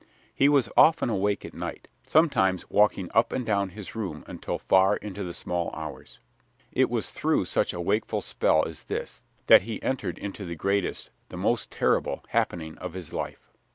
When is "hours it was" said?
5.75-7.11